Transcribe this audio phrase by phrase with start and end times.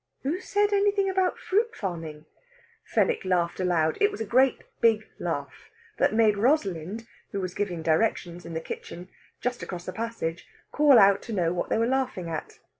[0.23, 2.25] "Who said anything about fruit farming?"
[2.83, 3.99] Fenwick laughed aloud.
[4.01, 8.61] It was a great big laugh, that made Rosalind, who was giving directions in the
[8.61, 9.09] kitchen,
[9.41, 12.57] just across the passage, call out to know what they were laughing at.